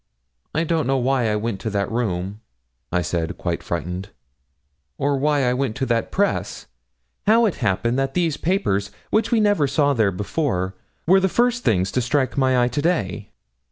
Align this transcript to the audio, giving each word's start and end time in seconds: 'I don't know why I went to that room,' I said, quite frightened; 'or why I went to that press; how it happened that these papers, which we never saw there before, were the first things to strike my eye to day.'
'I 0.55 0.63
don't 0.63 0.87
know 0.87 0.97
why 0.97 1.29
I 1.31 1.35
went 1.35 1.59
to 1.59 1.69
that 1.69 1.91
room,' 1.91 2.41
I 2.91 3.03
said, 3.03 3.37
quite 3.37 3.61
frightened; 3.61 4.09
'or 4.97 5.15
why 5.15 5.47
I 5.47 5.53
went 5.53 5.75
to 5.75 5.85
that 5.85 6.11
press; 6.11 6.65
how 7.27 7.45
it 7.45 7.57
happened 7.57 7.99
that 7.99 8.15
these 8.15 8.35
papers, 8.35 8.89
which 9.11 9.29
we 9.31 9.39
never 9.39 9.67
saw 9.67 9.93
there 9.93 10.11
before, 10.11 10.75
were 11.05 11.19
the 11.19 11.29
first 11.29 11.63
things 11.63 11.91
to 11.91 12.01
strike 12.01 12.35
my 12.35 12.63
eye 12.63 12.67
to 12.69 12.81
day.' 12.81 13.29